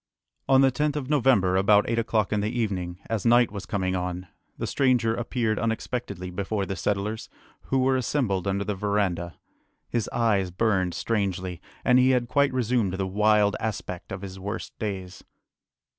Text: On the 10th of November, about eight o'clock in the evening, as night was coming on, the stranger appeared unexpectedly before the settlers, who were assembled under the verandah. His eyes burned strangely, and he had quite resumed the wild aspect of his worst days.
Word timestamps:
On 0.49 0.61
the 0.61 0.71
10th 0.71 0.95
of 0.95 1.11
November, 1.11 1.55
about 1.55 1.87
eight 1.87 1.99
o'clock 1.99 2.33
in 2.33 2.41
the 2.41 2.49
evening, 2.49 2.97
as 3.07 3.23
night 3.23 3.51
was 3.51 3.67
coming 3.67 3.95
on, 3.95 4.25
the 4.57 4.65
stranger 4.65 5.13
appeared 5.13 5.59
unexpectedly 5.59 6.31
before 6.31 6.65
the 6.65 6.75
settlers, 6.75 7.29
who 7.65 7.77
were 7.77 7.95
assembled 7.95 8.47
under 8.47 8.63
the 8.63 8.73
verandah. 8.73 9.35
His 9.91 10.09
eyes 10.11 10.49
burned 10.49 10.95
strangely, 10.95 11.61
and 11.85 11.99
he 11.99 12.09
had 12.17 12.27
quite 12.27 12.51
resumed 12.51 12.93
the 12.95 13.05
wild 13.05 13.55
aspect 13.59 14.11
of 14.11 14.23
his 14.23 14.39
worst 14.39 14.73
days. 14.79 15.23